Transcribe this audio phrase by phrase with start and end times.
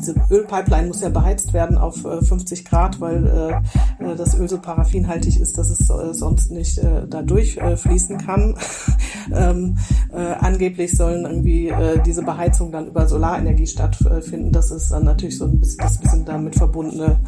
[0.00, 4.48] diese Ölpipeline muss ja beheizt werden auf äh, 50 Grad, weil äh, äh, das Öl
[4.48, 8.56] so paraffinhaltig ist, dass es äh, sonst nicht äh, da durchfließen äh, kann.
[9.32, 9.76] ähm,
[10.12, 14.52] äh, angeblich sollen irgendwie äh, diese Beheizung dann über Solarenergie stattfinden.
[14.52, 17.20] Das ist dann natürlich so ein bisschen das bisschen damit verbundene,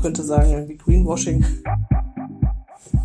[0.00, 1.44] könnte sagen, irgendwie Greenwashing.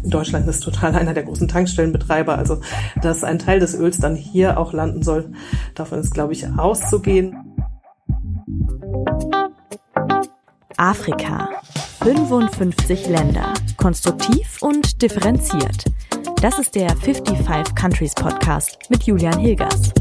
[0.04, 2.38] Deutschland ist total einer der großen Tankstellenbetreiber.
[2.38, 2.62] Also,
[3.02, 5.32] dass ein Teil des Öls dann hier auch landen soll,
[5.76, 7.36] davon ist, glaube ich, auszugehen.
[10.82, 11.48] Afrika.
[12.04, 13.54] 55 Länder.
[13.78, 15.86] Konstruktiv und differenziert.
[16.42, 19.94] Das ist der 55 Countries Podcast mit Julian Hilgers.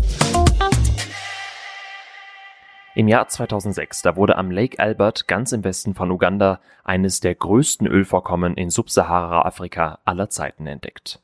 [2.95, 7.35] Im Jahr 2006, da wurde am Lake Albert ganz im Westen von Uganda eines der
[7.35, 11.21] größten Ölvorkommen in Subsahara-Afrika aller Zeiten entdeckt.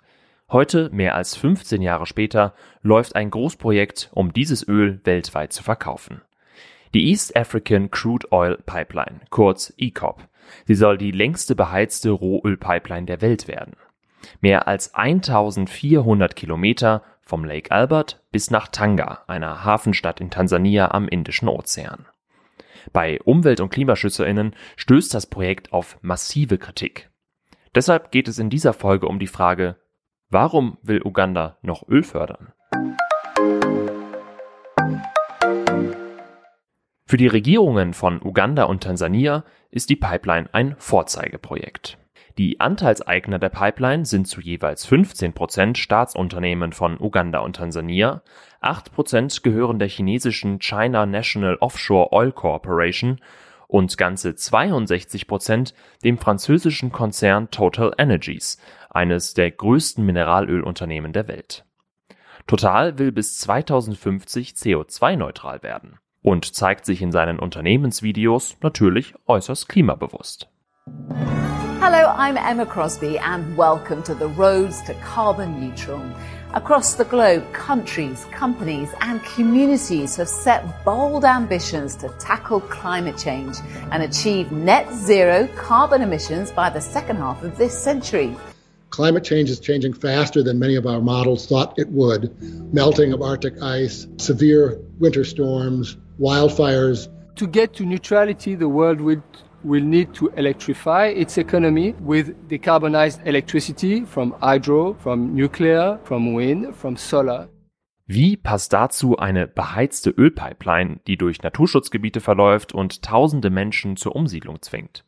[0.51, 6.20] Heute, mehr als 15 Jahre später, läuft ein Großprojekt, um dieses Öl weltweit zu verkaufen.
[6.96, 10.26] Die East African Crude Oil Pipeline, kurz ECOP.
[10.65, 13.76] Sie soll die längste beheizte Rohölpipeline der Welt werden.
[14.40, 21.06] Mehr als 1400 Kilometer vom Lake Albert bis nach Tanga, einer Hafenstadt in Tansania am
[21.06, 22.06] Indischen Ozean.
[22.95, 27.10] Bei Umwelt- und Klimaschützerinnen stößt das Projekt auf massive Kritik.
[27.74, 29.76] Deshalb geht es in dieser Folge um die Frage,
[30.30, 32.54] warum will Uganda noch Öl fördern?
[37.09, 41.99] Für die Regierungen von Uganda und Tansania ist die Pipeline ein Vorzeigeprojekt.
[42.37, 48.23] Die Anteilseigner der Pipeline sind zu jeweils 15 Prozent Staatsunternehmen von Uganda und Tansania,
[48.60, 53.21] 8 Prozent gehören der chinesischen China National Offshore Oil Corporation
[53.68, 61.65] und ganze 62 Prozent dem französischen Konzern Total Energies, eines der größten Mineralölunternehmen der Welt.
[62.49, 70.49] Total will bis 2050 CO2-neutral werden und zeigt sich in seinen Unternehmensvideos natürlich äußerst klimabewusst.
[71.81, 76.03] Hello, I'm Emma Crosby, and welcome to the Roads to Carbon Neutral.
[76.53, 83.59] Across the globe, countries, companies, and communities have set bold ambitions to tackle climate change
[83.93, 88.34] and achieve net zero carbon emissions by the second half of this century.
[88.91, 92.34] Climate change is changing faster than many of our models thought it would.
[92.75, 97.10] Melting of Arctic ice, severe winter storms, wildfires.
[97.37, 99.22] To get to neutrality, the world will
[99.66, 106.75] will need to electrify its economy with decarbonized electricity from hydro, from nuclear, from wind,
[106.75, 107.49] from solar.
[108.06, 114.62] Wie passt dazu eine beheizte Ölpipeline, die durch Naturschutzgebiete verläuft und tausende Menschen zur Umsiedlung
[114.62, 115.05] zwingt?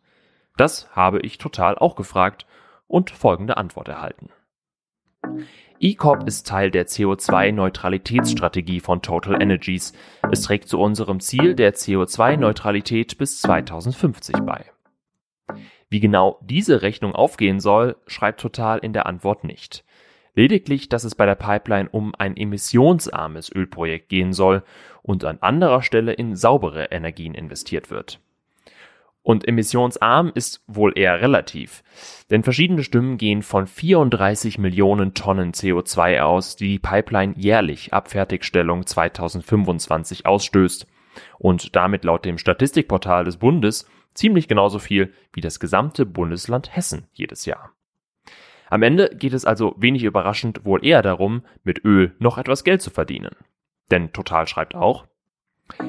[0.56, 2.47] Das habe ich total auch gefragt
[2.88, 4.30] und folgende Antwort erhalten.
[5.81, 9.93] ECOP ist Teil der CO2-Neutralitätsstrategie von Total Energies.
[10.31, 14.65] Es trägt zu unserem Ziel der CO2-Neutralität bis 2050 bei.
[15.89, 19.84] Wie genau diese Rechnung aufgehen soll, schreibt Total in der Antwort nicht.
[20.34, 24.65] Lediglich, dass es bei der Pipeline um ein emissionsarmes Ölprojekt gehen soll
[25.03, 28.21] und an anderer Stelle in saubere Energien investiert wird.
[29.28, 31.83] Und emissionsarm ist wohl eher relativ,
[32.31, 38.11] denn verschiedene Stimmen gehen von 34 Millionen Tonnen CO2 aus, die die Pipeline jährlich ab
[38.11, 40.87] Fertigstellung 2025 ausstößt
[41.39, 47.06] und damit laut dem Statistikportal des Bundes ziemlich genauso viel wie das gesamte Bundesland Hessen
[47.12, 47.72] jedes Jahr.
[48.71, 52.81] Am Ende geht es also wenig überraschend wohl eher darum, mit Öl noch etwas Geld
[52.81, 53.37] zu verdienen.
[53.91, 55.06] Denn Total schreibt auch,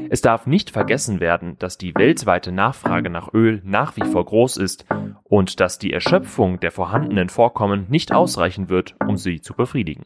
[0.10, 4.58] es darf nicht vergessen werden, dass die weltweite Nachfrage nach Öl nach wie vor groß
[4.58, 4.86] ist
[5.24, 10.06] und dass die Erschöpfung der vorhandenen Vorkommen nicht ausreichen wird, um sie zu befriedigen.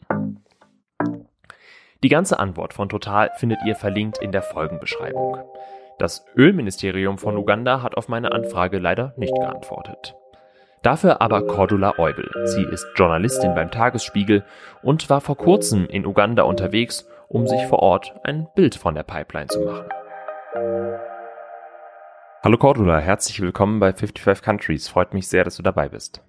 [2.03, 5.37] Die ganze Antwort von Total findet ihr verlinkt in der Folgenbeschreibung.
[5.99, 10.15] Das Ölministerium von Uganda hat auf meine Anfrage leider nicht geantwortet.
[10.81, 12.29] Dafür aber Cordula Eubel.
[12.43, 14.43] Sie ist Journalistin beim Tagesspiegel
[14.81, 19.03] und war vor kurzem in Uganda unterwegs um sich vor Ort ein Bild von der
[19.03, 19.89] Pipeline zu machen.
[22.43, 24.87] Hallo Cordula, herzlich willkommen bei 55 Countries.
[24.87, 26.21] Freut mich sehr, dass du dabei bist.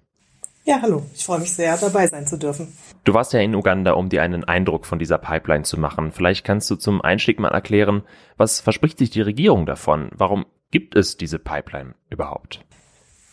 [0.63, 1.03] Ja, hallo.
[1.13, 2.75] Ich freue mich sehr, dabei sein zu dürfen.
[3.03, 6.11] Du warst ja in Uganda, um dir einen Eindruck von dieser Pipeline zu machen.
[6.11, 8.01] Vielleicht kannst du zum Einstieg mal erklären,
[8.35, 10.09] was verspricht sich die Regierung davon?
[10.15, 12.64] Warum gibt es diese Pipeline überhaupt?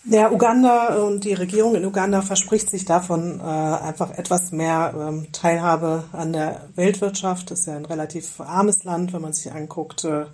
[0.04, 5.30] Ja, Uganda und die Regierung in Uganda verspricht sich davon äh, einfach etwas mehr ähm,
[5.30, 7.52] Teilhabe an der Weltwirtschaft.
[7.52, 10.02] Das ist ja ein relativ armes Land, wenn man sich anguckt.
[10.02, 10.24] Äh,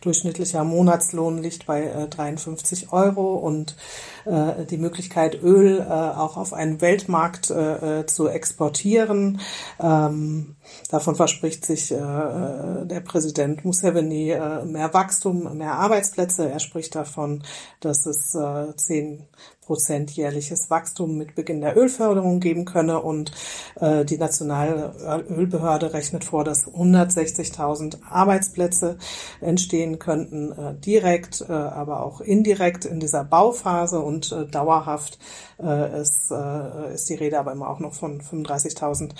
[0.00, 3.76] durchschnittlicher Monatslohn liegt bei äh, 53 Euro und
[4.24, 9.40] äh, die Möglichkeit, Öl äh, auch auf einen Weltmarkt äh, äh zu exportieren.
[9.78, 10.56] Ähm,
[10.88, 16.50] davon verspricht sich äh, äh, der Präsident Museveni äh, mehr Wachstum, mehr Arbeitsplätze.
[16.50, 17.42] Er spricht davon,
[17.80, 19.26] dass es äh, zehn
[19.68, 23.32] Prozent jährliches Wachstum mit Beginn der Ölförderung geben könne und
[23.78, 28.96] äh, die nationale Ölbehörde rechnet vor, dass 160.000 Arbeitsplätze
[29.42, 35.18] entstehen könnten, äh, direkt, äh, aber auch indirekt in dieser Bauphase und äh, dauerhaft
[35.62, 39.10] äh, ist, äh, ist die Rede aber immer auch noch von 35.000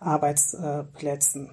[0.00, 1.52] Arbeitsplätzen.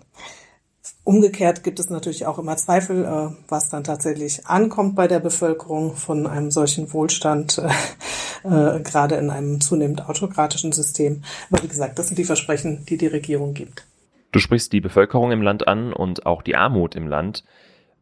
[1.03, 5.95] Umgekehrt gibt es natürlich auch immer Zweifel, äh, was dann tatsächlich ankommt bei der Bevölkerung
[5.95, 7.61] von einem solchen Wohlstand,
[8.43, 11.23] äh, äh, gerade in einem zunehmend autokratischen System.
[11.49, 13.85] Aber wie gesagt, das sind die Versprechen, die die Regierung gibt.
[14.31, 17.43] Du sprichst die Bevölkerung im Land an und auch die Armut im Land.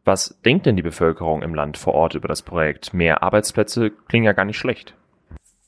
[0.04, 2.92] Was denkt denn die Bevölkerung im Land vor Ort über das Projekt?
[2.92, 4.94] Mehr Arbeitsplätze klingen ja gar nicht schlecht.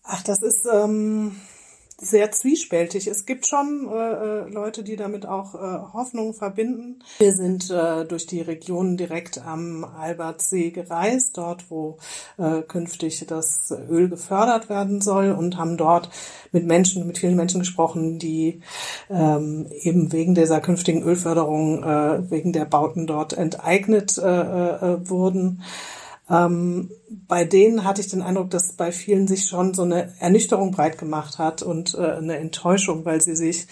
[0.03, 1.37] Ach, das ist ähm,
[2.01, 3.07] sehr zwiespältig.
[3.07, 5.59] Es gibt schon äh, äh, Leute, die damit auch äh,
[5.93, 7.01] Hoffnung verbinden.
[7.19, 11.99] Wir sind äh, durch die Region direkt am Albertsee gereist, dort wo
[12.39, 16.09] äh, künftig das Öl gefördert werden soll und haben dort
[16.53, 18.61] mit Menschen, mit vielen Menschen gesprochen, die
[19.11, 25.63] ähm, eben wegen dieser künftigen Ölförderung, äh, wegen der Bauten dort enteignet äh, äh, wurden.
[26.31, 26.91] Ähm,
[27.27, 30.97] bei denen hatte ich den Eindruck, dass bei vielen sich schon so eine Ernüchterung breit
[30.97, 33.67] gemacht hat und äh, eine Enttäuschung, weil sie sich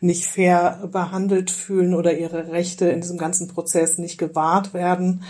[0.00, 5.24] nicht fair behandelt fühlen oder ihre Rechte in diesem ganzen Prozess nicht gewahrt werden.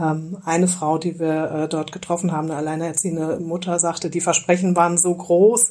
[0.00, 4.74] Ähm, eine Frau, die wir äh, dort getroffen haben, eine alleinerziehende Mutter, sagte, die Versprechen
[4.74, 5.70] waren so groß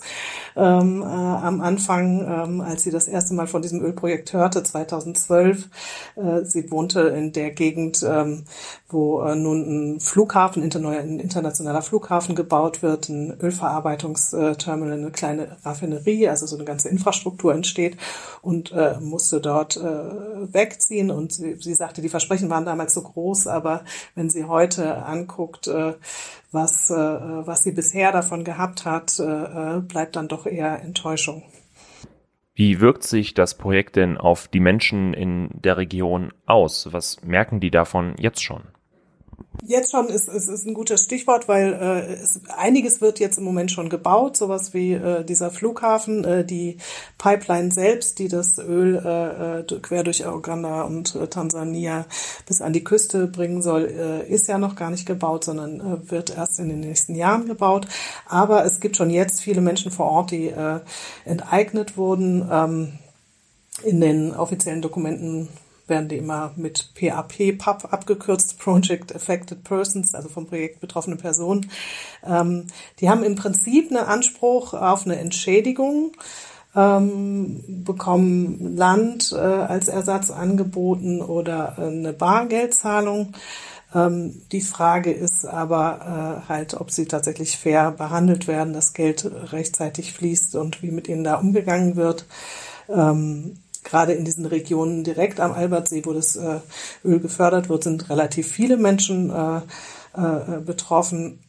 [0.56, 5.70] ähm, äh, am Anfang, ähm, als sie das erste Mal von diesem Ölprojekt hörte, 2012.
[6.16, 8.44] Äh, sie wohnte in der Gegend, ähm,
[8.90, 16.28] wo äh, nun ein Flughafen, ein internationaler Flughafen gebaut wird, ein Ölverarbeitungsterminal, eine kleine Raffinerie,
[16.28, 17.96] also so eine ganze Infrastruktur entsteht
[18.42, 21.10] und äh, musste dort äh, wegziehen.
[21.10, 23.86] Und sie, sie sagte, die Versprechen waren damals so groß, aber
[24.16, 25.94] wenn sie heute anguckt, äh,
[26.52, 31.44] was, äh, was sie bisher davon gehabt hat, äh, bleibt dann doch eher Enttäuschung.
[32.54, 36.90] Wie wirkt sich das Projekt denn auf die Menschen in der Region aus?
[36.92, 38.64] Was merken die davon jetzt schon?
[39.64, 43.44] Jetzt schon ist, ist, ist ein gutes Stichwort, weil äh, es, einiges wird jetzt im
[43.44, 46.78] Moment schon gebaut, sowas wie äh, dieser Flughafen, äh, die
[47.18, 52.06] Pipeline selbst, die das Öl äh, äh quer durch Uganda und äh, Tansania
[52.48, 56.12] bis an die Küste bringen soll, äh, ist ja noch gar nicht gebaut, sondern äh,
[56.12, 57.88] wird erst in den nächsten Jahren gebaut.
[58.28, 60.80] Aber es gibt schon jetzt viele Menschen vor Ort, die äh,
[61.24, 62.48] enteignet wurden.
[62.52, 62.94] Ähm,
[63.84, 65.50] in den offiziellen Dokumenten
[65.92, 71.70] werden die immer mit PAP, PAP abgekürzt, Project Affected Persons, also vom Projekt betroffene Personen.
[72.26, 72.66] Ähm,
[73.00, 76.14] die haben im Prinzip einen Anspruch auf eine Entschädigung,
[76.76, 83.34] ähm, bekommen Land äh, als Ersatz angeboten oder äh, eine Bargeldzahlung.
[83.94, 89.30] Ähm, die Frage ist aber äh, halt, ob sie tatsächlich fair behandelt werden, das Geld
[89.52, 92.26] rechtzeitig fließt und wie mit ihnen da umgegangen wird.
[92.90, 96.60] Ähm, gerade in diesen Regionen direkt am Albertsee, wo das äh,
[97.04, 99.62] Öl gefördert wird, sind relativ viele Menschen äh,
[100.14, 101.40] äh, betroffen.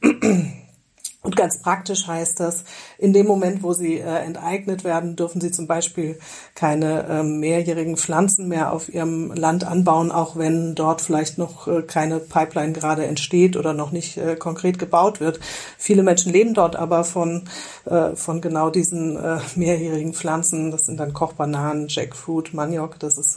[1.42, 2.62] Ganz praktisch heißt das,
[2.98, 6.20] in dem Moment, wo sie äh, enteignet werden, dürfen sie zum Beispiel
[6.54, 11.82] keine äh, mehrjährigen Pflanzen mehr auf ihrem Land anbauen, auch wenn dort vielleicht noch äh,
[11.82, 15.40] keine Pipeline gerade entsteht oder noch nicht äh, konkret gebaut wird.
[15.78, 17.48] Viele Menschen leben dort aber von,
[17.86, 20.70] äh, von genau diesen äh, mehrjährigen Pflanzen.
[20.70, 23.00] Das sind dann Kochbananen, Jackfruit, Maniok.
[23.00, 23.36] Das ist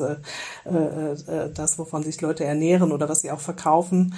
[1.56, 4.14] das, wovon sich Leute ernähren oder was sie auch verkaufen.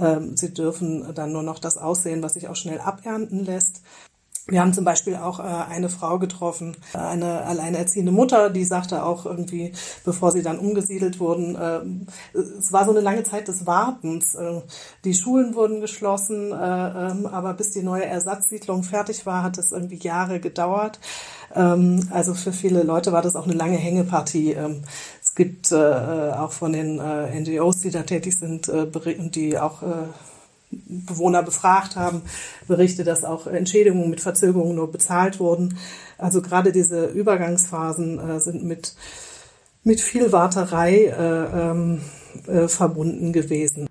[0.00, 3.82] Ähm, sie dürfen dann nur noch das aussehen, was sich auch schnell abernten ernten lässt.
[4.48, 9.24] Wir haben zum Beispiel auch äh, eine Frau getroffen, eine alleinerziehende Mutter, die sagte auch
[9.24, 9.72] irgendwie,
[10.04, 14.34] bevor sie dann umgesiedelt wurden, äh, es war so eine lange Zeit des Wartens.
[14.34, 14.62] Äh,
[15.04, 19.70] die Schulen wurden geschlossen, äh, ähm, aber bis die neue Ersatzsiedlung fertig war, hat es
[19.70, 20.98] irgendwie Jahre gedauert.
[21.54, 24.54] Ähm, also für viele Leute war das auch eine lange Hängepartie.
[24.54, 24.82] Ähm,
[25.22, 28.70] es gibt auch von den NGOs, die da tätig sind
[29.34, 29.82] die auch
[30.72, 32.22] Bewohner befragt haben,
[32.66, 35.78] Berichte, dass auch Entschädigungen mit Verzögerungen nur bezahlt wurden.
[36.18, 38.94] Also gerade diese Übergangsphasen äh, sind mit,
[39.84, 42.00] mit viel Warterei äh, ähm,
[42.46, 43.88] äh, verbunden gewesen.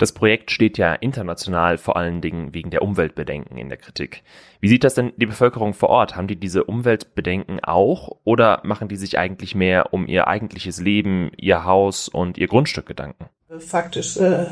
[0.00, 4.22] Das Projekt steht ja international vor allen Dingen wegen der Umweltbedenken in der Kritik.
[4.58, 6.16] Wie sieht das denn die Bevölkerung vor Ort?
[6.16, 11.30] Haben die diese Umweltbedenken auch oder machen die sich eigentlich mehr um ihr eigentliches Leben,
[11.36, 13.26] ihr Haus und ihr Grundstück Gedanken?
[13.58, 14.46] Faktisch äh,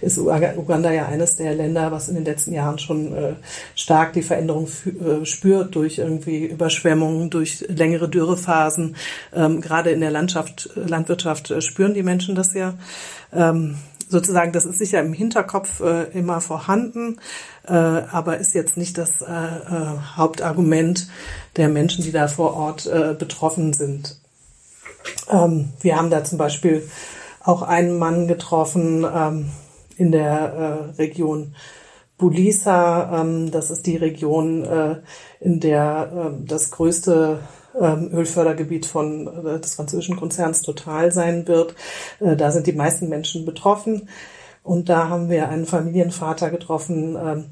[0.00, 3.34] ist Uganda ja eines der Länder, was in den letzten Jahren schon äh,
[3.76, 8.96] stark die Veränderung äh, spürt durch irgendwie Überschwemmungen, durch längere Dürrephasen.
[9.32, 12.74] Ähm, gerade in der Landschaft, Landwirtschaft äh, spüren die Menschen das ja.
[13.32, 13.76] Ähm,
[14.10, 17.18] sozusagen, das ist sicher im Hinterkopf äh, immer vorhanden,
[17.66, 19.24] äh, aber ist jetzt nicht das
[20.16, 21.08] Hauptargument
[21.56, 24.20] der Menschen, die da vor Ort betroffen sind.
[25.30, 26.88] Ähm, wir haben da zum Beispiel
[27.42, 29.50] auch einen Mann getroffen ähm,
[29.96, 31.54] in der äh, Region
[32.18, 33.20] Bulisa.
[33.20, 34.96] Ähm, das ist die Region, äh,
[35.40, 37.40] in der äh, das größte
[37.74, 41.74] Ölfördergebiet von äh, des französischen Konzerns Total sein wird.
[42.20, 44.08] Äh, da sind die meisten Menschen betroffen.
[44.62, 47.44] Und da haben wir einen Familienvater getroffen, ähm,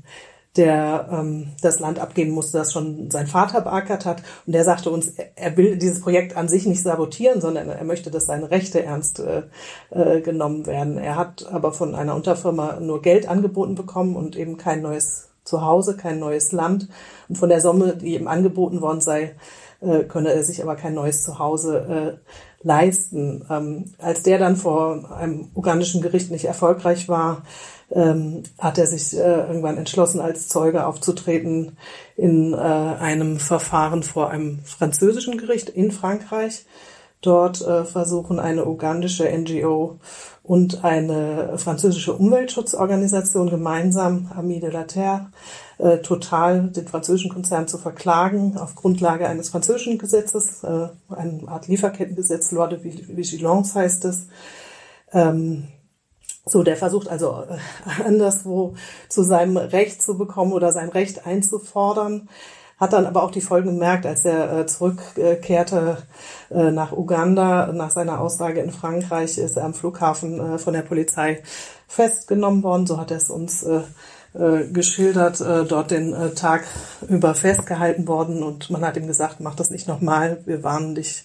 [0.57, 4.23] der ähm, das Land abgeben musste, das schon sein Vater beackert hat.
[4.47, 8.11] Und der sagte uns, er will dieses Projekt an sich nicht sabotieren, sondern er möchte,
[8.11, 10.99] dass seine Rechte ernst äh, genommen werden.
[10.99, 15.97] Er hat aber von einer Unterfirma nur Geld angeboten bekommen und eben kein neues Zuhause,
[15.97, 16.89] kein neues Land.
[17.29, 19.35] Und von der Summe, die ihm angeboten worden sei,
[19.81, 23.45] äh, könne er sich aber kein neues Zuhause äh, leisten.
[23.51, 27.43] Ähm, als der dann vor einem ugandischen Gericht nicht erfolgreich war,
[27.91, 31.77] ähm, hat er sich äh, irgendwann entschlossen, als Zeuge aufzutreten
[32.17, 36.67] in äh, einem Verfahren vor einem französischen Gericht in Frankreich.
[37.21, 39.99] Dort äh, versuchen eine ugandische NGO
[40.45, 45.27] und eine französische Umweltschutzorganisation gemeinsam, Amis de la Terre,
[45.79, 51.67] äh, total den französischen Konzern zu verklagen auf Grundlage eines französischen Gesetzes, äh, eine Art
[51.67, 54.29] Lieferkettengesetz, Loi de Vigilance heißt es.
[55.13, 55.69] Ähm,
[56.47, 58.75] so, der versucht also äh, anderswo
[59.09, 62.29] zu seinem Recht zu bekommen oder sein Recht einzufordern,
[62.79, 65.99] hat dann aber auch die Folgen gemerkt, als er äh, zurückkehrte
[66.51, 67.73] äh, nach Uganda.
[67.73, 71.43] Nach seiner Aussage in Frankreich ist er am Flughafen von der Polizei
[71.87, 72.87] festgenommen worden.
[72.87, 73.67] So hat er es uns
[74.35, 76.65] geschildert, dort den Tag
[77.09, 81.25] über festgehalten worden und man hat ihm gesagt, mach das nicht nochmal, wir warnen dich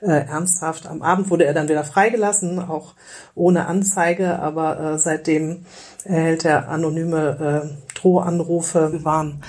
[0.00, 0.86] äh, ernsthaft.
[0.86, 2.94] Am Abend wurde er dann wieder freigelassen, auch
[3.34, 5.64] ohne Anzeige, aber äh, seitdem
[6.04, 7.70] erhält er anonyme
[8.06, 8.92] Drohanrufe.
[8.92, 9.42] Wir waren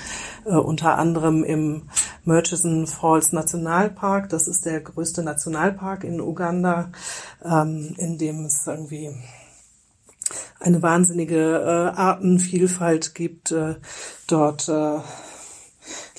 [0.46, 1.84] äh, unter anderem im
[2.24, 4.30] Murchison Falls Nationalpark.
[4.30, 6.92] Das ist der größte Nationalpark in Uganda,
[7.46, 9.16] ähm, in dem es irgendwie
[10.60, 13.52] eine wahnsinnige äh, Artenvielfalt gibt.
[13.52, 13.76] Äh,
[14.26, 14.70] dort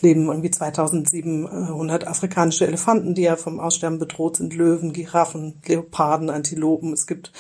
[0.01, 6.93] leben irgendwie 2700 afrikanische Elefanten, die ja vom Aussterben bedroht sind, Löwen, Giraffen, Leoparden, Antilopen.
[6.93, 7.33] Es gibt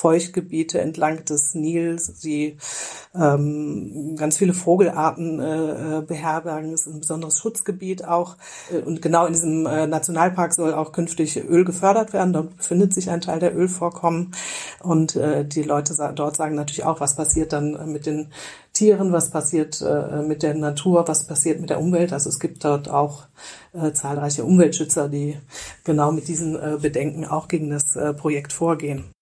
[0.00, 2.56] Feuchtgebiete entlang des Nils, die
[3.14, 6.72] ähm, ganz viele Vogelarten äh, äh beherbergen.
[6.72, 8.36] Es ist ein besonderes Schutzgebiet auch.
[8.72, 12.32] Äh, und genau in diesem äh, Nationalpark soll auch künftig Öl gefördert werden.
[12.32, 14.32] Dort befindet sich ein Teil der Ölvorkommen.
[14.82, 18.28] Und äh, die Leute dort sagen natürlich auch, was passiert dann mit den
[18.72, 22.14] Tieren, was passiert äh, mit der Natur, was passiert mit der Umwelt.
[22.14, 23.24] Also es gibt dort auch
[23.74, 25.36] äh, zahlreiche Umweltschützer, die
[25.84, 29.12] genau mit diesen äh, Bedenken auch gegen das äh, Projekt vorgehen.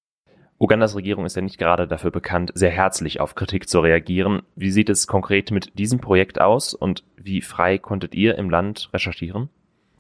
[0.61, 4.43] Ugandas Regierung ist ja nicht gerade dafür bekannt, sehr herzlich auf Kritik zu reagieren.
[4.57, 8.91] Wie sieht es konkret mit diesem Projekt aus und wie frei konntet ihr im Land
[8.93, 9.51] recherchieren?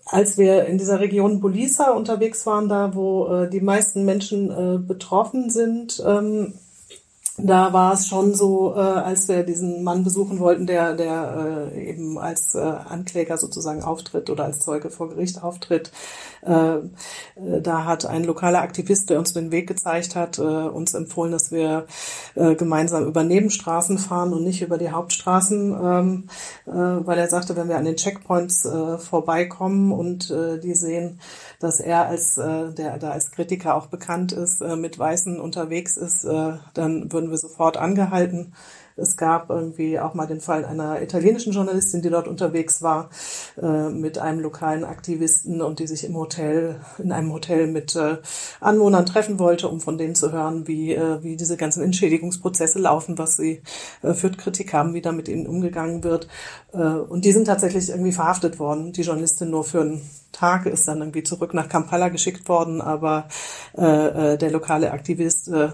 [0.04, 4.78] Als wir in dieser Region Bulisa unterwegs waren, da wo äh, die meisten Menschen äh,
[4.78, 6.54] betroffen sind, ähm,
[7.38, 11.90] da war es schon so, äh, als wir diesen Mann besuchen wollten, der, der äh,
[11.90, 15.92] eben als äh, Ankläger sozusagen auftritt oder als Zeuge vor Gericht auftritt.
[16.42, 16.82] Äh, äh,
[17.62, 21.52] da hat ein lokaler Aktivist, der uns den Weg gezeigt hat, äh, uns empfohlen, dass
[21.52, 21.86] wir
[22.34, 26.28] äh, gemeinsam über Nebenstraßen fahren und nicht über die Hauptstraßen, ähm,
[26.66, 31.20] äh, weil er sagte, wenn wir an den Checkpoints äh, vorbeikommen und äh, die sehen,
[31.60, 35.96] dass er als äh, der da als Kritiker auch bekannt ist, äh, mit Weißen unterwegs
[35.96, 38.52] ist, äh, dann würden wir sofort angehalten.
[38.98, 43.10] Es gab irgendwie auch mal den Fall einer italienischen Journalistin, die dort unterwegs war,
[43.60, 48.16] äh, mit einem lokalen Aktivisten und die sich im Hotel, in einem Hotel mit äh,
[48.60, 53.18] Anwohnern treffen wollte, um von denen zu hören, wie, äh, wie diese ganzen Entschädigungsprozesse laufen,
[53.18, 53.62] was sie
[54.02, 56.26] äh, für Kritik haben, wie da mit ihnen umgegangen wird.
[56.72, 58.92] Äh, und die sind tatsächlich irgendwie verhaftet worden.
[58.92, 63.28] Die Journalistin nur für einen Tag, ist dann irgendwie zurück nach Kampala geschickt worden, aber
[63.76, 65.70] äh, äh der lokale Aktivist äh,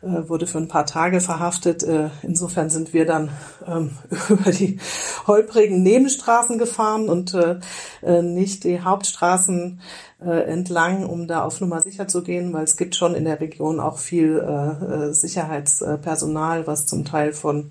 [0.00, 1.82] äh, wurde für ein paar Tage verhaftet.
[1.82, 3.30] Äh, insofern sind wir dann
[3.66, 3.90] ähm,
[4.28, 4.78] über die
[5.26, 7.58] holprigen Nebenstraßen gefahren und äh,
[8.02, 9.80] äh, nicht die Hauptstraßen
[10.20, 13.40] äh, entlang, um da auf Nummer sicher zu gehen, weil es gibt schon in der
[13.40, 17.70] Region auch viel äh, Sicherheitspersonal, was zum Teil von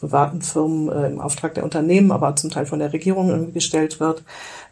[0.00, 4.00] privaten Firmen äh, im Auftrag der Unternehmen, aber zum Teil von der Regierung irgendwie gestellt
[4.00, 4.24] wird.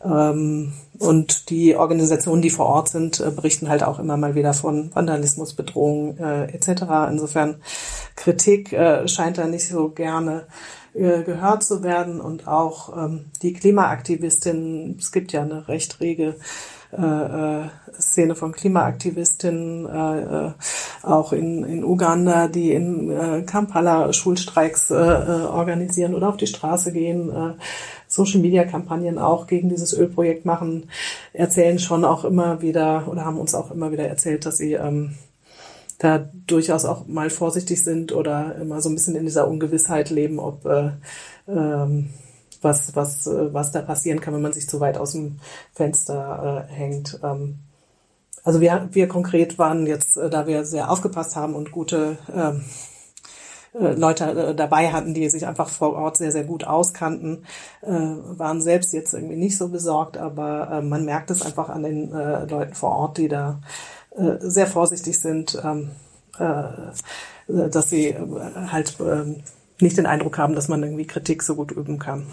[0.05, 4.55] Ähm, und die Organisationen, die vor Ort sind, äh, berichten halt auch immer mal wieder
[4.55, 6.85] von Vandalismus, Bedrohungen äh, etc.
[7.11, 7.57] Insofern
[8.17, 10.47] Kritik äh, scheint da nicht so gerne
[10.95, 16.37] äh, gehört zu werden und auch ähm, die Klimaaktivistinnen, es gibt ja eine recht rege
[16.91, 17.69] äh, äh,
[18.01, 20.53] Szene von Klimaaktivistinnen, äh,
[21.03, 26.93] auch in, in Uganda, die in äh, Kampala Schulstreiks äh, organisieren oder auf die Straße
[26.93, 27.55] gehen, äh,
[28.09, 30.91] Social-Media-Kampagnen auch gegen dieses Ölprojekt machen,
[31.33, 35.15] erzählen schon auch immer wieder oder haben uns auch immer wieder erzählt, dass sie ähm,
[35.99, 40.39] da durchaus auch mal vorsichtig sind oder immer so ein bisschen in dieser Ungewissheit leben,
[40.39, 40.91] ob äh,
[41.49, 42.11] ähm,
[42.63, 45.39] was, was, äh, was da passieren kann, wenn man sich zu weit aus dem
[45.73, 47.21] Fenster äh, hängt.
[47.23, 47.59] Ähm,
[48.45, 52.65] also wir, wir konkret waren jetzt, äh, da wir sehr aufgepasst haben und gute ähm,
[53.75, 57.45] äh, Leute äh, dabei hatten, die sich einfach vor Ort sehr, sehr gut auskannten,
[57.83, 62.11] äh, waren selbst jetzt irgendwie nicht so besorgt, aber man merkt es einfach an den
[62.11, 63.61] Leuten vor Ort, die da
[64.41, 65.91] sehr vorsichtig sind, ähm,
[67.49, 69.41] äh, dass sie halt äh,
[69.81, 72.27] nicht den Eindruck haben, dass man irgendwie Kritik so gut üben kann.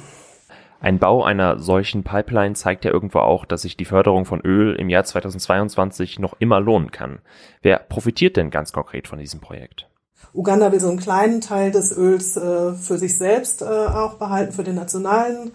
[0.81, 4.75] Ein Bau einer solchen Pipeline zeigt ja irgendwo auch, dass sich die Förderung von Öl
[4.75, 7.19] im Jahr 2022 noch immer lohnen kann.
[7.61, 9.87] Wer profitiert denn ganz konkret von diesem Projekt?
[10.35, 14.51] Uganda will so einen kleinen Teil des Öls äh, für sich selbst äh, auch behalten,
[14.51, 15.51] für den nationalen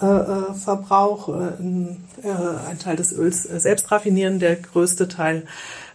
[0.00, 2.28] äh, äh Verbrauch, äh, ein, äh,
[2.70, 4.38] ein Teil des Öls selbst raffinieren.
[4.38, 5.44] Der größte Teil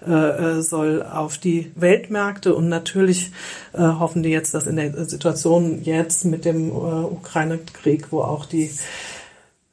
[0.05, 3.31] äh, soll auf die Weltmärkte und natürlich
[3.73, 8.45] äh, hoffen die jetzt, dass in der Situation jetzt mit dem äh, Ukraine-Krieg, wo auch
[8.45, 8.71] die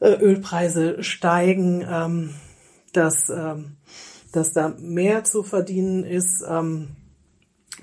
[0.01, 2.31] äh, Ölpreise steigen, ähm,
[2.95, 3.77] dass, ähm,
[4.33, 6.43] dass da mehr zu verdienen ist.
[6.49, 6.89] Ähm,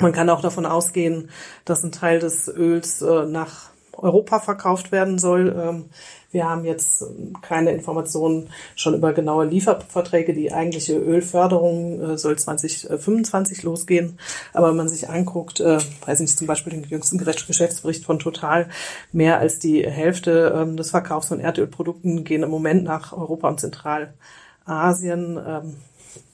[0.01, 1.29] man kann auch davon ausgehen,
[1.65, 5.55] dass ein Teil des Öls äh, nach Europa verkauft werden soll.
[5.57, 5.85] Ähm,
[6.31, 7.03] wir haben jetzt
[7.41, 10.33] keine Informationen schon über genaue Lieferverträge.
[10.33, 14.17] Die eigentliche Ölförderung äh, soll 2025 losgehen.
[14.53, 18.69] Aber wenn man sich anguckt, äh, weiß nicht, zum Beispiel den jüngsten Geschäftsbericht von Total,
[19.11, 23.59] mehr als die Hälfte ähm, des Verkaufs von Erdölprodukten gehen im Moment nach Europa und
[23.59, 25.39] Zentralasien.
[25.45, 25.75] Ähm,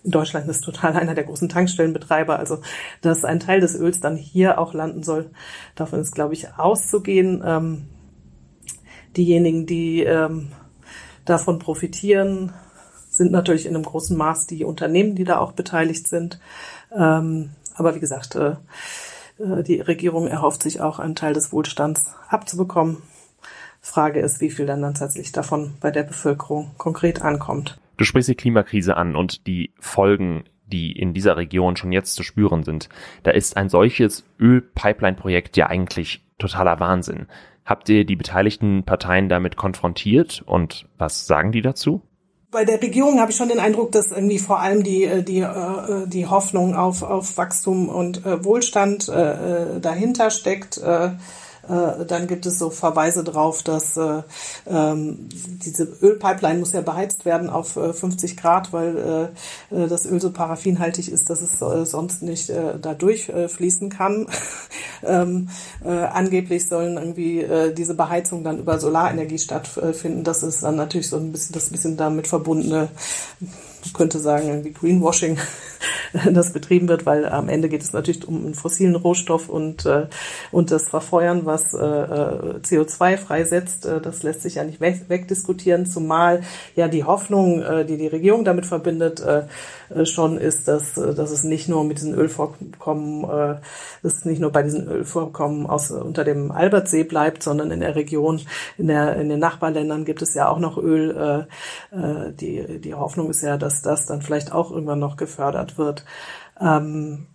[0.03, 2.39] Deutschland ist total einer der großen Tankstellenbetreiber.
[2.39, 2.59] Also,
[3.01, 5.29] dass ein Teil des Öls dann hier auch landen soll,
[5.75, 7.43] davon ist, glaube ich, auszugehen.
[7.45, 7.87] Ähm,
[9.15, 10.49] diejenigen, die ähm,
[11.25, 12.53] davon profitieren,
[13.09, 16.39] sind natürlich in einem großen Maß die Unternehmen, die da auch beteiligt sind.
[16.95, 18.55] Ähm, aber wie gesagt, äh,
[19.39, 23.01] äh die Regierung erhofft sich auch einen Teil des Wohlstands abzubekommen.
[23.81, 27.79] Frage ist, wie viel dann tatsächlich davon bei der Bevölkerung konkret ankommt.
[27.97, 32.23] Du sprichst die Klimakrise an und die Folgen, die in dieser Region schon jetzt zu
[32.23, 32.89] spüren sind.
[33.23, 37.27] Da ist ein solches Ölpipeline-Projekt ja eigentlich totaler Wahnsinn.
[37.65, 42.01] Habt ihr die beteiligten Parteien damit konfrontiert und was sagen die dazu?
[42.49, 45.41] Bei der Regierung habe ich schon den Eindruck, dass irgendwie vor allem die äh, die
[45.41, 50.81] äh, die Hoffnung auf auf Wachstum und äh, Wohlstand dahinter steckt.
[51.69, 54.21] Äh, dann gibt es so Verweise drauf, dass äh,
[54.67, 59.31] ähm, diese Ölpipeline muss ja beheizt werden auf äh, 50 Grad, weil
[59.71, 63.91] äh, äh, das Öl so paraffinhaltig ist, dass es äh, sonst nicht äh, da durchfließen
[63.91, 64.27] äh, kann.
[65.03, 65.49] ähm,
[65.83, 70.23] äh, angeblich sollen irgendwie äh, diese Beheizung dann über Solarenergie stattfinden.
[70.23, 72.89] Das ist dann natürlich so ein bisschen das bisschen damit verbundene
[73.93, 75.37] könnte sagen, irgendwie Greenwashing,
[76.31, 80.07] das betrieben wird, weil am Ende geht es natürlich um einen fossilen Rohstoff und, äh,
[80.51, 85.05] und das Verfeuern, was äh, äh CO2 freisetzt, äh, das lässt sich ja nicht weg,
[85.07, 86.43] wegdiskutieren, zumal
[86.75, 89.43] ja die Hoffnung, äh, die die Regierung damit verbindet, äh,
[89.93, 93.55] äh schon ist, dass, äh, dass es nicht nur mit diesen Ölvorkommen, äh,
[94.03, 98.41] es nicht nur bei diesen Ölvorkommen aus, unter dem Albertsee bleibt, sondern in der Region,
[98.77, 101.47] in, der, in den Nachbarländern gibt es ja auch noch Öl.
[101.91, 105.77] Äh, die, die Hoffnung ist ja, dass dass das dann vielleicht auch irgendwann noch gefördert
[105.77, 106.05] wird.
[106.59, 107.27] Ähm,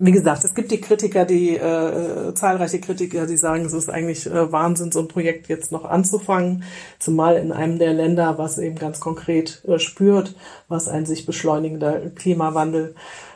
[0.00, 4.26] wie gesagt, es gibt die Kritiker, die äh, zahlreiche Kritiker, die sagen, es ist eigentlich
[4.26, 6.62] äh, Wahnsinn, so ein Projekt jetzt noch anzufangen,
[7.00, 10.36] zumal in einem der Länder, was eben ganz konkret äh, spürt,
[10.68, 12.94] was ein sich beschleunigender Klimawandel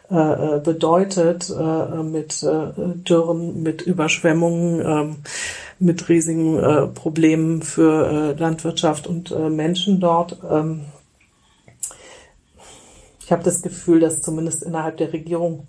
[0.08, 5.14] äh, äh bedeutet, äh, mit äh, Dürren, mit Überschwemmungen, äh,
[5.80, 10.38] mit riesigen äh, Problemen für äh, Landwirtschaft und äh, Menschen dort.
[10.48, 10.82] Ähm,
[13.32, 15.66] ich habe das Gefühl, dass zumindest innerhalb der Regierung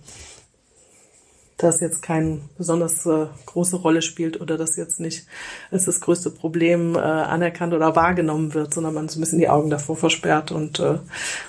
[1.56, 5.26] das jetzt keine besonders äh, große Rolle spielt oder das jetzt nicht
[5.72, 9.48] als das größte Problem äh, anerkannt oder wahrgenommen wird, sondern man so ein bisschen die
[9.48, 10.98] Augen davor versperrt und, äh,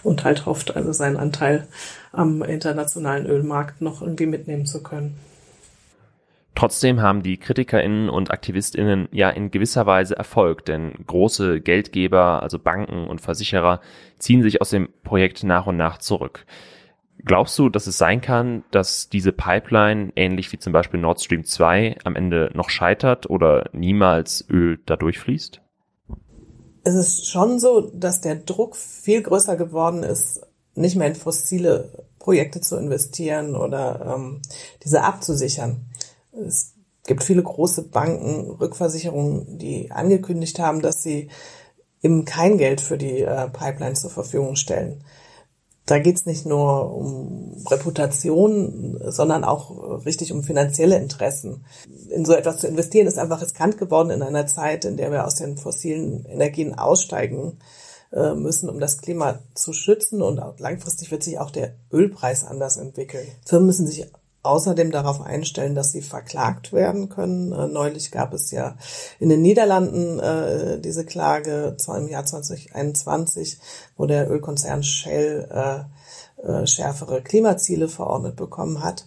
[0.04, 1.66] und halt hofft, also seinen Anteil
[2.12, 5.18] am internationalen Ölmarkt noch irgendwie mitnehmen zu können.
[6.54, 12.60] Trotzdem haben die KritikerInnen und AktivistInnen ja in gewisser Weise Erfolg, denn große Geldgeber, also
[12.60, 13.80] Banken und Versicherer,
[14.18, 16.46] ziehen sich aus dem Projekt nach und nach zurück.
[17.24, 21.44] Glaubst du, dass es sein kann, dass diese Pipeline, ähnlich wie zum Beispiel Nord Stream
[21.44, 25.60] 2, am Ende noch scheitert oder niemals Öl da durchfließt?
[26.84, 30.42] Es ist schon so, dass der Druck viel größer geworden ist,
[30.74, 34.42] nicht mehr in fossile Projekte zu investieren oder ähm,
[34.82, 35.86] diese abzusichern.
[36.46, 36.74] Es
[37.06, 41.28] gibt viele große Banken, Rückversicherungen, die angekündigt haben, dass sie
[42.02, 45.04] eben kein Geld für die äh, Pipeline zur Verfügung stellen.
[45.86, 51.66] Da geht's nicht nur um Reputation, sondern auch richtig um finanzielle Interessen.
[52.08, 55.26] In so etwas zu investieren ist einfach riskant geworden in einer Zeit, in der wir
[55.26, 57.58] aus den fossilen Energien aussteigen
[58.12, 60.22] äh, müssen, um das Klima zu schützen.
[60.22, 63.26] Und langfristig wird sich auch der Ölpreis anders entwickeln.
[63.44, 64.06] Firmen müssen sich
[64.44, 67.52] außerdem darauf einstellen, dass sie verklagt werden können.
[67.52, 68.76] Äh, neulich gab es ja
[69.18, 73.58] in den Niederlanden äh, diese Klage, im Jahr 2021,
[73.96, 75.84] wo der Ölkonzern Shell äh,
[76.44, 79.06] äh, schärfere Klimaziele verordnet bekommen hat.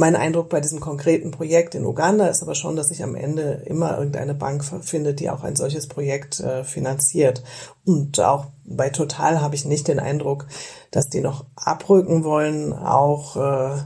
[0.00, 3.64] Mein Eindruck bei diesem konkreten Projekt in Uganda ist aber schon, dass sich am Ende
[3.66, 7.42] immer irgendeine Bank findet, die auch ein solches Projekt äh, finanziert.
[7.84, 10.46] Und auch bei Total habe ich nicht den Eindruck,
[10.92, 13.82] dass die noch abrücken wollen, auch äh,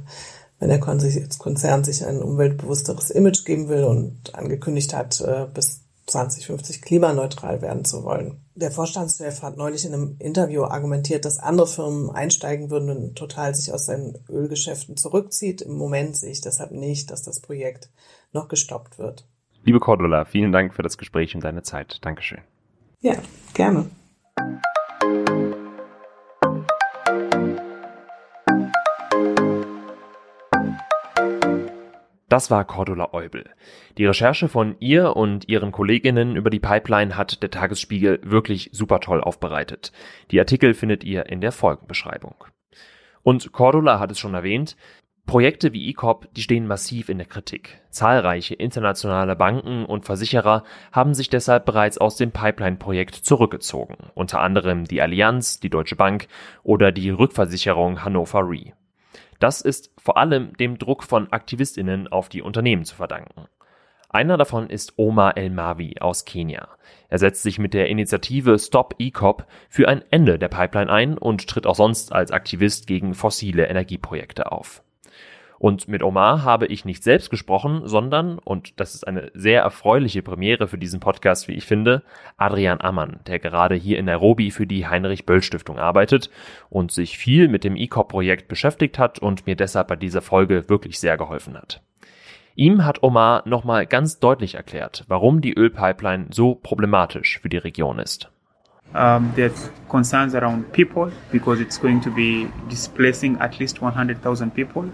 [0.59, 6.83] wenn der Konzern sich ein umweltbewussteres Image geben will und angekündigt hat, äh, bis 2050
[6.83, 8.42] klimaneutral werden zu wollen.
[8.55, 13.55] Der Vorstandschef hat neulich in einem Interview argumentiert, dass andere Firmen einsteigen würden und total
[13.55, 15.63] sich aus seinen Ölgeschäften zurückzieht.
[15.63, 17.91] Im Moment sehe ich deshalb nicht, dass das Projekt
[18.33, 19.27] noch gestoppt wird.
[19.65, 21.99] Liebe Cordula, vielen Dank für das Gespräch und deine Zeit.
[22.03, 22.41] Dankeschön.
[23.01, 23.15] Ja,
[23.55, 23.91] gerne.
[32.33, 33.45] Das war Cordula Eubel.
[33.99, 39.01] Die Recherche von ihr und ihren Kolleginnen über die Pipeline hat der Tagesspiegel wirklich super
[39.01, 39.93] toll aufbereitet.
[40.31, 42.37] Die Artikel findet ihr in der Folgenbeschreibung.
[43.23, 44.79] Und Cordula hat es schon erwähnt,
[45.27, 47.83] Projekte wie ECOP, die stehen massiv in der Kritik.
[47.91, 54.85] Zahlreiche internationale Banken und Versicherer haben sich deshalb bereits aus dem Pipeline-Projekt zurückgezogen, unter anderem
[54.85, 56.29] die Allianz, die Deutsche Bank
[56.63, 58.73] oder die Rückversicherung Hannover Re.
[59.43, 63.49] Das ist vor allem dem Druck von Aktivistinnen auf die Unternehmen zu verdanken.
[64.09, 66.69] Einer davon ist Omar El Mavi aus Kenia.
[67.09, 71.49] Er setzt sich mit der Initiative Stop ECOP für ein Ende der Pipeline ein und
[71.49, 74.85] tritt auch sonst als Aktivist gegen fossile Energieprojekte auf.
[75.63, 80.21] Und mit Omar habe ich nicht selbst gesprochen, sondern, und das ist eine sehr erfreuliche
[80.21, 82.03] Premiere für diesen Podcast, wie ich finde,
[82.37, 86.31] Adrian Ammann, der gerade hier in Nairobi für die Heinrich-Böll-Stiftung arbeitet
[86.69, 90.99] und sich viel mit dem ECOP-Projekt beschäftigt hat und mir deshalb bei dieser Folge wirklich
[90.99, 91.81] sehr geholfen hat.
[92.57, 98.01] Ihm hat Omar nochmal ganz deutlich erklärt, warum die Ölpipeline so problematisch für die Region
[98.01, 98.33] ist.
[98.95, 104.91] Um, there's concerns around people because it's going to be displacing at least 100,000 people.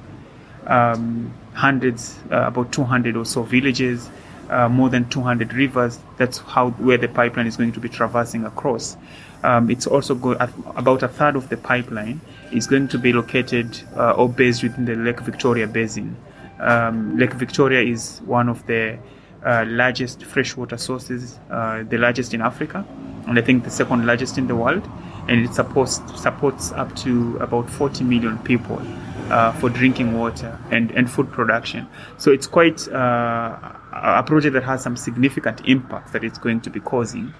[0.68, 4.08] Um, hundreds, uh, about 200 or so villages,
[4.50, 5.98] uh, more than 200 rivers.
[6.16, 8.96] That's how where the pipeline is going to be traversing across.
[9.42, 12.20] Um, it's also go, uh, about a third of the pipeline
[12.52, 16.16] is going to be located uh, or based within the Lake Victoria Basin.
[16.58, 18.98] Um, Lake Victoria is one of the
[19.44, 22.84] uh, largest freshwater sources, uh, the largest in Africa,
[23.28, 24.88] and I think the second largest in the world.
[25.28, 28.80] And it supports supports up to about 40 million people
[29.30, 31.86] uh, for drinking water and, and food production.
[32.16, 33.56] So it's quite uh,
[33.92, 37.32] a project that has some significant impact that it's going to be causing.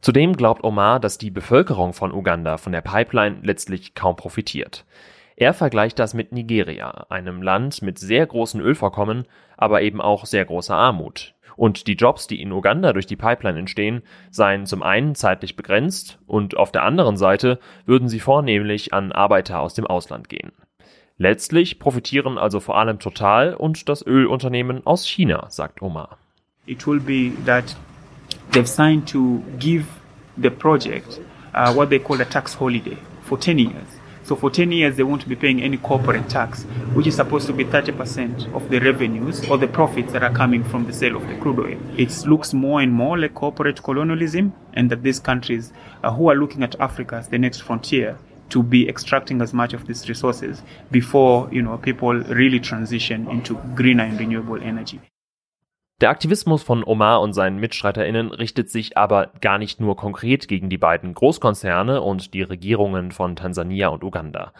[0.00, 4.84] Zudem glaubt Omar, dass die Bevölkerung von Uganda von der Pipeline letztlich kaum profitiert.
[5.36, 9.26] Er vergleicht das mit Nigeria, einem Land mit sehr großen Ölvorkommen,
[9.56, 11.34] aber eben auch sehr großer Armut.
[11.56, 16.18] Und die Jobs, die in Uganda durch die Pipeline entstehen, seien zum einen zeitlich begrenzt
[16.26, 20.52] und auf der anderen Seite würden sie vornehmlich an Arbeiter aus dem Ausland gehen.
[21.16, 26.18] Letztlich profitieren also vor allem Total und das Ölunternehmen aus China, sagt Omar.
[26.66, 27.76] It will be that
[28.50, 29.84] they've signed to give
[30.36, 31.20] the project
[31.54, 33.86] uh, what they call a tax holiday for 10 years.
[34.24, 37.52] So for 10 years, they won't be paying any corporate tax, which is supposed to
[37.52, 41.28] be 30% of the revenues or the profits that are coming from the sale of
[41.28, 41.78] the crude oil.
[41.96, 45.72] It looks more and more like corporate colonialism, and that these countries
[46.02, 48.18] uh, who are looking at Africa as the next frontier
[48.54, 53.58] to be extracting as much of these resources before you know people really transition into
[53.74, 55.00] greener and renewable energy.
[56.00, 60.68] Der Aktivismus von Omar und seinen MitstreiterInnen richtet sich aber gar nicht nur konkret gegen
[60.68, 64.52] die beiden Großkonzerne und die Regierungen von Tansania und Uganda.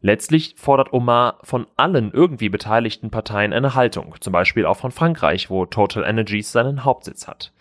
[0.00, 5.50] Letztlich fordert Omar von allen irgendwie beteiligten Parteien eine Haltung, zum Beispiel auch von Frankreich,
[5.50, 7.52] wo Total Energies seinen Hauptsitz hat.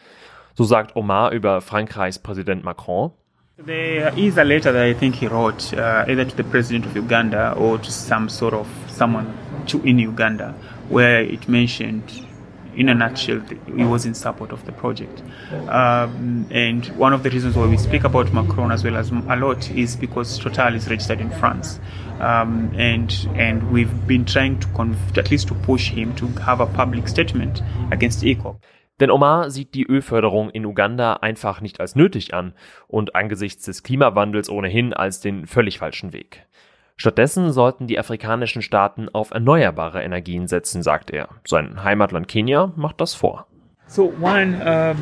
[0.54, 3.12] So sagt Omar über Frankreichs Präsident Macron.
[3.60, 6.96] There is a letter that I think he wrote uh, either to the president of
[6.96, 10.52] Uganda or to some sort of someone to in Uganda
[10.90, 12.28] where it mentioned
[12.76, 15.24] in a nutshell, he was in support of the project.
[15.70, 19.36] Um, and one of the reasons why we speak about Macron as well as a
[19.36, 21.80] lot is because Total is registered in France.
[22.20, 26.68] Um, and and we've been trying to at least to push him to have a
[26.68, 28.60] public statement against ECOP.
[29.00, 32.54] Denn Omar sieht die Ölförderung in Uganda einfach nicht als nötig an
[32.88, 36.48] und angesichts des Klimawandels ohnehin als den völlig falschen Weg.
[36.96, 41.30] Stattdessen sollten die afrikanischen Staaten auf erneuerbare Energien setzen, sagt er.
[41.46, 43.46] Sein Heimatland Kenia macht das vor.
[43.86, 44.98] So one, um,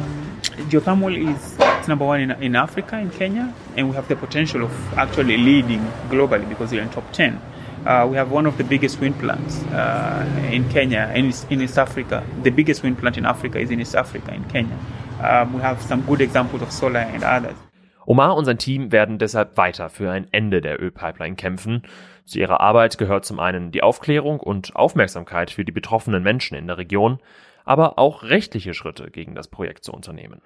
[0.70, 4.72] geothermal is number one in, in Africa, in Kenya, and we have the potential of
[4.98, 7.38] actually leading globally because we're in top 10.
[7.86, 11.78] Uh, we have one of the biggest wind plants uh, in Kenya and in East
[11.78, 12.24] Africa.
[12.44, 14.76] The biggest wind plant in Africa is in East Africa, in Kenya.
[15.22, 17.56] Um, we have some good examples of solar and others.
[18.08, 21.84] Omar und sein Team werden deshalb weiter für ein Ende der Ölpipeline kämpfen.
[22.24, 26.68] Zu ihrer Arbeit gehört zum einen die Aufklärung und Aufmerksamkeit für die betroffenen Menschen in
[26.68, 27.20] der Region,
[27.66, 30.42] aber auch rechtliche Schritte gegen das Projekt zu unternehmen.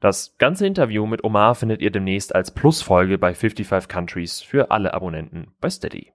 [0.00, 4.94] Das ganze Interview mit Omar findet ihr demnächst als Plusfolge bei 55 Countries für alle
[4.94, 6.12] Abonnenten bei Steady.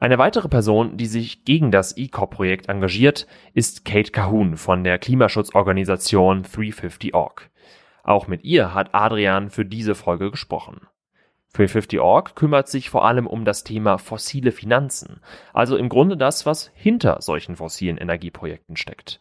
[0.00, 6.44] Eine weitere Person, die sich gegen das ECOP-Projekt engagiert, ist Kate Cahoon von der Klimaschutzorganisation
[6.44, 7.48] 350org.
[8.04, 10.86] Auch mit ihr hat Adrian für diese Folge gesprochen.
[11.54, 15.20] 350org kümmert sich vor allem um das Thema fossile Finanzen,
[15.52, 19.20] also im Grunde das, was hinter solchen fossilen Energieprojekten steckt.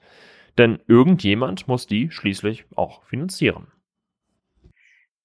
[0.60, 3.68] Denn irgendjemand muss die schließlich auch finanzieren.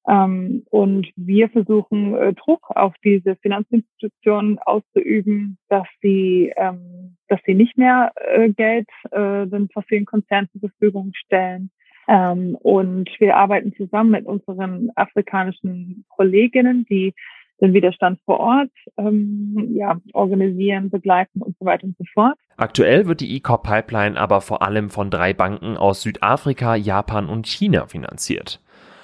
[0.09, 7.55] Ähm, und wir versuchen äh, Druck auf diese Finanzinstitutionen auszuüben, dass sie, ähm, dass sie
[7.55, 11.71] nicht mehr äh, Geld äh, den fossilen Konzernen zur Verfügung stellen,
[12.09, 17.15] ähm, und wir arbeiten zusammen mit unseren afrikanischen Kolleginnen, die
[17.61, 22.37] den Widerstand vor Ort ähm, ja, organisieren, begleiten und so weiter und so fort.
[22.57, 27.47] Aktuell wird die ECOP Pipeline aber vor allem von drei Banken aus Südafrika, Japan und
[27.47, 28.61] China finanziert.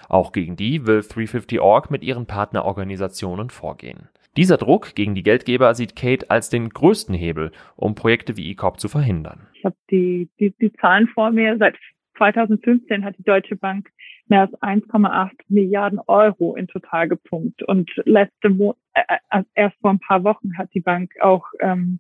[0.09, 4.09] Auch gegen die will 350org mit ihren Partnerorganisationen vorgehen.
[4.37, 8.79] Dieser Druck gegen die Geldgeber sieht Kate als den größten Hebel, um Projekte wie ECOP
[8.79, 9.47] zu verhindern.
[9.55, 11.57] Ich habe die, die, die Zahlen vor mir.
[11.59, 11.77] Seit
[12.17, 13.91] 2015 hat die Deutsche Bank
[14.29, 17.63] mehr als 1,8 Milliarden Euro in total gepumpt.
[17.63, 21.99] Und letzte Mo äh, äh, erst vor ein paar Wochen hat die Bank auch ähm,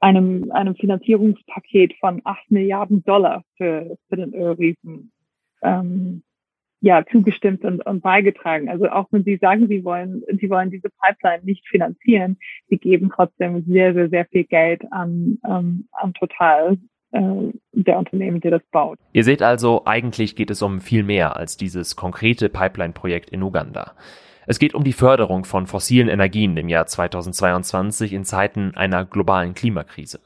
[0.00, 5.10] einem, einem Finanzierungspaket von 8 Milliarden Dollar für, für den Ölriesen
[5.62, 6.22] ähm,
[6.86, 8.68] ja, zugestimmt und, und beigetragen.
[8.68, 13.10] Also auch wenn Sie sagen, Sie wollen, Sie wollen diese Pipeline nicht finanzieren, Sie geben
[13.12, 16.78] trotzdem sehr, sehr, sehr viel Geld an, ähm, an Total
[17.10, 17.20] äh,
[17.72, 19.00] der Unternehmen, der das baut.
[19.12, 23.96] Ihr seht also, eigentlich geht es um viel mehr als dieses konkrete Pipeline-Projekt in Uganda.
[24.46, 29.54] Es geht um die Förderung von fossilen Energien im Jahr 2022 in Zeiten einer globalen
[29.54, 30.20] Klimakrise.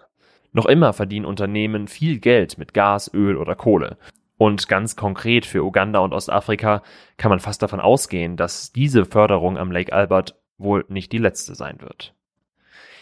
[0.53, 3.96] Noch immer verdienen Unternehmen viel Geld mit Gas, Öl oder Kohle.
[4.40, 6.83] Und ganz konkret für Uganda und Ostafrika
[7.18, 11.55] kann man fast davon ausgehen, dass diese Förderung am Lake Albert wohl nicht die letzte
[11.55, 12.14] sein wird.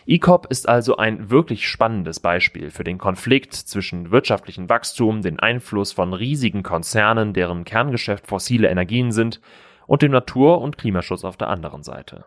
[0.05, 5.93] ECOP ist also ein wirklich spannendes Beispiel für den Konflikt zwischen wirtschaftlichem Wachstum, den Einfluss
[5.93, 9.41] von riesigen Konzernen, deren Kerngeschäft fossile Energien sind,
[9.87, 12.25] und dem Natur- und Klimaschutz auf der anderen Seite.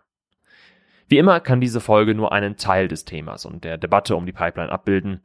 [1.09, 4.31] Wie immer kann diese Folge nur einen Teil des Themas und der Debatte um die
[4.31, 5.21] Pipeline abbilden.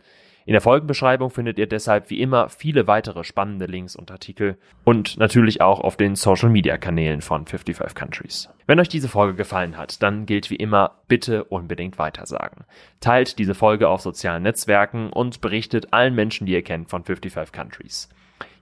[0.46, 5.18] In der Folgenbeschreibung findet ihr deshalb wie immer viele weitere spannende Links und Artikel und
[5.18, 8.48] natürlich auch auf den Social Media Kanälen von 55 Countries.
[8.68, 12.64] Wenn euch diese Folge gefallen hat, dann gilt wie immer, bitte unbedingt weitersagen.
[13.00, 17.52] Teilt diese Folge auf sozialen Netzwerken und berichtet allen Menschen, die ihr kennt, von 55
[17.52, 18.08] Countries.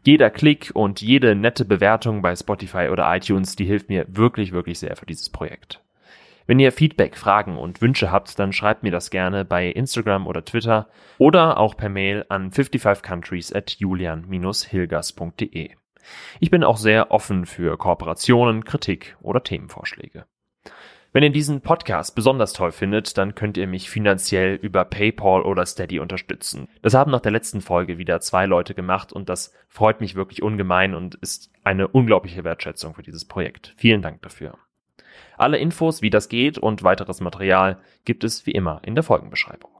[0.04, 4.78] Jeder Klick und jede nette Bewertung bei Spotify oder iTunes, die hilft mir wirklich, wirklich
[4.78, 5.83] sehr für dieses Projekt.
[6.46, 10.44] Wenn ihr Feedback, Fragen und Wünsche habt, dann schreibt mir das gerne bei Instagram oder
[10.44, 15.70] Twitter oder auch per Mail an 55countries at julian-hilgers.de.
[16.40, 20.26] Ich bin auch sehr offen für Kooperationen, Kritik oder Themenvorschläge.
[21.14, 25.64] Wenn ihr diesen Podcast besonders toll findet, dann könnt ihr mich finanziell über PayPal oder
[25.64, 26.68] Steady unterstützen.
[26.82, 30.42] Das haben nach der letzten Folge wieder zwei Leute gemacht und das freut mich wirklich
[30.42, 33.74] ungemein und ist eine unglaubliche Wertschätzung für dieses Projekt.
[33.76, 34.58] Vielen Dank dafür.
[35.36, 39.70] Alle Infos, wie das geht und weiteres Material gibt es wie immer in der Folgenbeschreibung.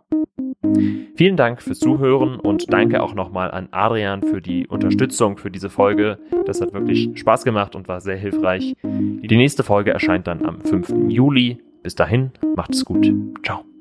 [1.17, 5.71] Vielen Dank fürs Zuhören und danke auch nochmal an Adrian für die Unterstützung für diese
[5.71, 6.19] Folge.
[6.47, 8.75] Das hat wirklich Spaß gemacht und war sehr hilfreich.
[8.83, 11.09] Die nächste Folge erscheint dann am 5.
[11.09, 11.59] Juli.
[11.83, 13.13] Bis dahin, macht es gut.
[13.45, 13.74] Ciao.